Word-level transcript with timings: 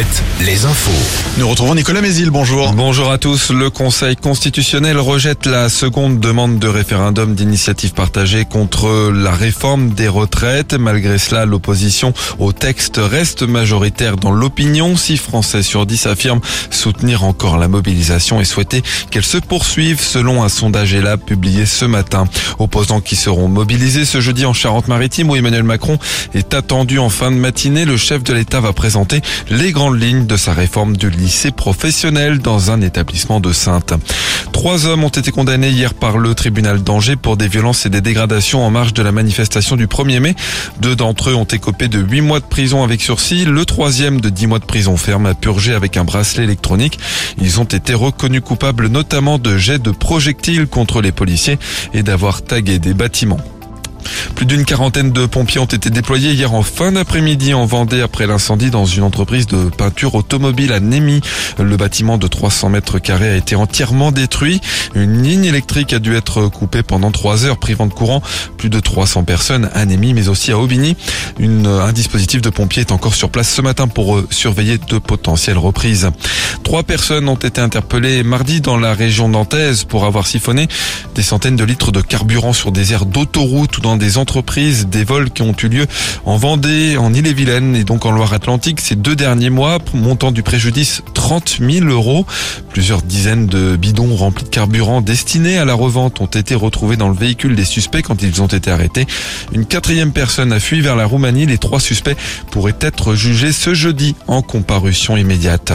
7, 0.00 0.22
les 0.46 0.64
infos. 0.64 0.90
Nous 1.36 1.46
retrouvons 1.46 1.74
Nicolas 1.74 2.00
Mézil, 2.00 2.30
bonjour. 2.30 2.72
Bonjour 2.72 3.10
à 3.10 3.18
tous. 3.18 3.50
Le 3.50 3.68
Conseil 3.68 4.16
constitutionnel 4.16 4.98
rejette 4.98 5.44
la 5.44 5.68
seconde 5.68 6.18
demande 6.18 6.58
de 6.58 6.68
référendum 6.68 7.34
d'initiative 7.34 7.92
partagée 7.92 8.46
contre 8.46 9.10
la 9.10 9.32
réforme 9.32 9.90
des 9.90 10.08
retraites. 10.08 10.72
Malgré 10.72 11.18
cela, 11.18 11.44
l'opposition 11.44 12.14
au 12.38 12.52
texte 12.52 12.98
reste 12.98 13.42
majoritaire 13.42 14.16
dans 14.16 14.30
l'opinion. 14.30 14.96
6 14.96 15.18
Français 15.18 15.62
sur 15.62 15.84
10 15.84 16.06
affirment 16.06 16.40
soutenir 16.70 17.24
encore 17.24 17.58
la 17.58 17.68
mobilisation 17.68 18.40
et 18.40 18.46
souhaiter 18.46 18.82
qu'elle 19.10 19.24
se 19.24 19.38
poursuive 19.38 20.00
selon 20.00 20.42
un 20.42 20.48
sondage 20.48 20.94
ELAB 20.94 21.20
publié 21.20 21.66
ce 21.66 21.84
matin. 21.84 22.24
Opposants 22.58 23.02
qui 23.02 23.16
seront 23.16 23.48
mobilisés 23.48 24.06
ce 24.06 24.22
jeudi 24.22 24.46
en 24.46 24.54
Charente-Maritime 24.54 25.28
où 25.28 25.36
Emmanuel 25.36 25.64
Macron 25.64 25.98
est 26.32 26.54
attendu 26.54 26.98
en 26.98 27.10
fin 27.10 27.30
de 27.30 27.36
matinée. 27.36 27.84
Le 27.84 27.98
chef 27.98 28.22
de 28.22 28.32
l'État 28.32 28.60
va 28.60 28.72
présenter 28.72 29.20
les 29.50 29.72
lignes 29.92 30.26
de 30.26 30.36
sa 30.36 30.52
réforme 30.52 30.96
du 30.96 31.10
lycée 31.10 31.50
professionnel 31.50 32.38
dans 32.38 32.70
un 32.70 32.80
établissement 32.80 33.40
de 33.40 33.52
Sainte. 33.52 33.94
Trois 34.52 34.86
hommes 34.86 35.04
ont 35.04 35.08
été 35.08 35.30
condamnés 35.30 35.70
hier 35.70 35.94
par 35.94 36.18
le 36.18 36.34
tribunal 36.34 36.82
d'Angers 36.82 37.16
pour 37.16 37.36
des 37.36 37.48
violences 37.48 37.86
et 37.86 37.90
des 37.90 38.00
dégradations 38.00 38.64
en 38.64 38.70
marge 38.70 38.94
de 38.94 39.02
la 39.02 39.12
manifestation 39.12 39.76
du 39.76 39.86
1er 39.86 40.20
mai. 40.20 40.34
Deux 40.80 40.96
d'entre 40.96 41.30
eux 41.30 41.34
ont 41.34 41.44
écopé 41.44 41.88
de 41.88 41.98
huit 41.98 42.20
mois 42.20 42.40
de 42.40 42.44
prison 42.44 42.82
avec 42.82 43.00
sursis. 43.00 43.44
Le 43.44 43.64
troisième 43.64 44.20
de 44.20 44.28
dix 44.28 44.46
mois 44.46 44.58
de 44.58 44.64
prison 44.64 44.96
ferme 44.96 45.26
à 45.26 45.34
purger 45.34 45.74
avec 45.74 45.96
un 45.96 46.04
bracelet 46.04 46.44
électronique. 46.44 46.98
Ils 47.40 47.60
ont 47.60 47.64
été 47.64 47.94
reconnus 47.94 48.42
coupables 48.42 48.88
notamment 48.88 49.38
de 49.38 49.56
jets 49.56 49.78
de 49.78 49.90
projectiles 49.90 50.66
contre 50.66 51.00
les 51.00 51.12
policiers 51.12 51.58
et 51.94 52.02
d'avoir 52.02 52.42
tagué 52.42 52.78
des 52.78 52.94
bâtiments. 52.94 53.40
Plus 54.40 54.46
d'une 54.46 54.64
quarantaine 54.64 55.12
de 55.12 55.26
pompiers 55.26 55.60
ont 55.60 55.66
été 55.66 55.90
déployés 55.90 56.32
hier 56.32 56.54
en 56.54 56.62
fin 56.62 56.92
d'après-midi 56.92 57.52
en 57.52 57.66
Vendée 57.66 58.00
après 58.00 58.26
l'incendie 58.26 58.70
dans 58.70 58.86
une 58.86 59.02
entreprise 59.02 59.46
de 59.46 59.68
peinture 59.68 60.14
automobile 60.14 60.72
à 60.72 60.80
Némy. 60.80 61.20
Le 61.58 61.76
bâtiment 61.76 62.16
de 62.16 62.26
300 62.26 62.70
mètres 62.70 62.98
carrés 62.98 63.28
a 63.28 63.36
été 63.36 63.54
entièrement 63.54 64.12
détruit. 64.12 64.62
Une 64.94 65.22
ligne 65.22 65.44
électrique 65.44 65.92
a 65.92 65.98
dû 65.98 66.16
être 66.16 66.48
coupée 66.48 66.82
pendant 66.82 67.10
trois 67.10 67.44
heures, 67.44 67.58
privant 67.58 67.86
de 67.86 67.92
courant 67.92 68.22
plus 68.56 68.70
de 68.70 68.80
300 68.80 69.24
personnes 69.24 69.68
à 69.74 69.84
Némy, 69.84 70.14
mais 70.14 70.28
aussi 70.28 70.52
à 70.52 70.58
Aubigny. 70.58 70.96
Un 71.38 71.92
dispositif 71.92 72.40
de 72.40 72.48
pompiers 72.48 72.80
est 72.80 72.92
encore 72.92 73.14
sur 73.14 73.28
place 73.28 73.50
ce 73.50 73.60
matin 73.60 73.88
pour 73.88 74.22
surveiller 74.30 74.78
de 74.78 74.96
potentielles 74.96 75.58
reprises. 75.58 76.08
Trois 76.64 76.82
personnes 76.82 77.28
ont 77.28 77.34
été 77.34 77.60
interpellées 77.60 78.22
mardi 78.22 78.62
dans 78.62 78.78
la 78.78 78.94
région 78.94 79.28
nantaise 79.28 79.84
pour 79.84 80.06
avoir 80.06 80.26
siphonné 80.26 80.66
des 81.14 81.22
centaines 81.22 81.56
de 81.56 81.64
litres 81.64 81.92
de 81.92 82.00
carburant 82.00 82.52
sur 82.52 82.72
des 82.72 82.92
aires 82.92 83.04
d'autoroute 83.04 83.76
ou 83.78 83.80
dans 83.80 83.96
des 83.96 84.16
entreprises, 84.16 84.29
des 84.88 85.02
vols 85.02 85.30
qui 85.30 85.42
ont 85.42 85.54
eu 85.60 85.68
lieu 85.68 85.86
en 86.24 86.36
Vendée, 86.36 86.96
en 86.96 87.12
Ille-et-Vilaine 87.12 87.74
et 87.74 87.82
donc 87.82 88.06
en 88.06 88.12
Loire-Atlantique 88.12 88.80
ces 88.80 88.94
deux 88.94 89.16
derniers 89.16 89.50
mois, 89.50 89.78
montant 89.92 90.30
du 90.30 90.42
préjudice 90.44 91.02
30 91.14 91.58
000 91.60 91.86
euros. 91.86 92.24
Plusieurs 92.70 93.02
dizaines 93.02 93.46
de 93.46 93.76
bidons 93.76 94.14
remplis 94.14 94.44
de 94.44 94.48
carburant 94.48 95.00
destinés 95.00 95.58
à 95.58 95.64
la 95.64 95.74
revente 95.74 96.20
ont 96.20 96.26
été 96.26 96.54
retrouvés 96.54 96.96
dans 96.96 97.08
le 97.08 97.14
véhicule 97.14 97.56
des 97.56 97.64
suspects 97.64 98.02
quand 98.02 98.22
ils 98.22 98.40
ont 98.40 98.46
été 98.46 98.70
arrêtés. 98.70 99.06
Une 99.52 99.66
quatrième 99.66 100.12
personne 100.12 100.52
a 100.52 100.60
fui 100.60 100.80
vers 100.80 100.94
la 100.94 101.06
Roumanie. 101.06 101.46
Les 101.46 101.58
trois 101.58 101.80
suspects 101.80 102.16
pourraient 102.52 102.78
être 102.80 103.14
jugés 103.14 103.52
ce 103.52 103.74
jeudi 103.74 104.14
en 104.28 104.42
comparution 104.42 105.16
immédiate. 105.16 105.72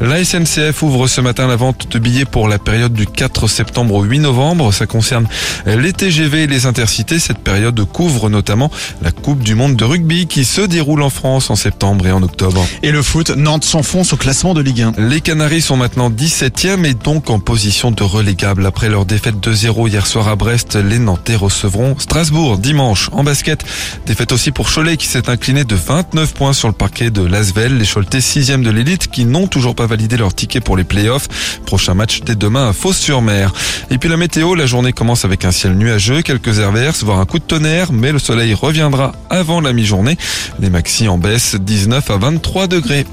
La 0.00 0.24
SNCF 0.24 0.82
ouvre 0.82 1.06
ce 1.06 1.20
matin 1.20 1.46
la 1.46 1.56
vente 1.56 1.88
de 1.90 1.98
billets 2.00 2.24
pour 2.24 2.48
la 2.48 2.58
période 2.58 2.92
du 2.92 3.06
4 3.06 3.46
septembre 3.46 3.94
au 3.94 4.02
8 4.02 4.18
novembre. 4.18 4.72
Ça 4.72 4.86
concerne 4.86 5.26
les 5.66 5.92
TGV 5.92 6.42
et 6.42 6.46
les 6.48 6.66
intercités. 6.66 7.20
Cette 7.20 7.38
période 7.38 7.75
couvre 7.82 8.28
notamment 8.28 8.70
la 9.02 9.10
Coupe 9.10 9.42
du 9.42 9.54
Monde 9.54 9.76
de 9.76 9.84
rugby 9.84 10.26
qui 10.26 10.44
se 10.44 10.60
déroule 10.60 11.02
en 11.02 11.10
France 11.10 11.50
en 11.50 11.56
septembre 11.56 12.06
et 12.06 12.12
en 12.12 12.22
octobre. 12.22 12.66
Et 12.82 12.90
le 12.90 13.02
foot, 13.02 13.30
Nantes 13.30 13.64
s'enfonce 13.64 14.12
au 14.12 14.16
classement 14.16 14.54
de 14.54 14.60
Ligue 14.60 14.82
1. 14.82 14.92
Les 14.98 15.20
Canaries 15.20 15.62
sont 15.62 15.76
maintenant 15.76 16.10
17e 16.10 16.84
et 16.84 16.94
donc 16.94 17.30
en 17.30 17.38
position 17.38 17.90
de 17.90 18.02
relégable. 18.02 18.66
Après 18.66 18.88
leur 18.88 19.04
défaite 19.04 19.36
2-0 19.36 19.88
hier 19.88 20.06
soir 20.06 20.28
à 20.28 20.36
Brest, 20.36 20.76
les 20.76 20.98
Nantais 20.98 21.36
recevront 21.36 21.96
Strasbourg 21.98 22.58
dimanche 22.58 23.10
en 23.12 23.24
basket. 23.24 23.64
Défaite 24.06 24.32
aussi 24.32 24.50
pour 24.50 24.72
Cholet 24.72 24.96
qui 24.96 25.06
s'est 25.06 25.28
incliné 25.28 25.64
de 25.64 25.74
29 25.74 26.34
points 26.34 26.52
sur 26.52 26.68
le 26.68 26.74
parquet 26.74 27.10
de 27.10 27.22
Lasvel. 27.22 27.78
Les 27.78 27.86
Choletais 27.86 28.18
6e 28.18 28.62
de 28.62 28.70
l'élite 28.70 29.08
qui 29.10 29.24
n'ont 29.24 29.46
toujours 29.46 29.74
pas 29.74 29.86
validé 29.86 30.16
leur 30.16 30.34
ticket 30.34 30.60
pour 30.60 30.76
les 30.76 30.84
playoffs. 30.84 31.28
Prochain 31.66 31.94
match 31.94 32.20
dès 32.24 32.34
demain 32.34 32.68
à 32.68 32.72
Fos-sur-Mer. 32.72 33.52
Et 33.90 33.98
puis 33.98 34.08
la 34.08 34.16
météo, 34.16 34.54
la 34.54 34.66
journée 34.66 34.92
commence 34.92 35.24
avec 35.24 35.44
un 35.44 35.52
ciel 35.52 35.74
nuageux, 35.74 36.22
quelques 36.22 36.60
averses, 36.60 37.02
voire 37.02 37.18
un 37.18 37.26
coup 37.26 37.38
de 37.38 37.44
mais 37.92 38.12
le 38.12 38.18
soleil 38.18 38.54
reviendra 38.54 39.12
avant 39.28 39.60
la 39.60 39.72
mi-journée. 39.72 40.16
Les 40.60 40.70
maxi 40.70 41.08
en 41.08 41.18
baisse 41.18 41.56
19 41.56 42.10
à 42.10 42.16
23 42.16 42.66
degrés. 42.68 43.06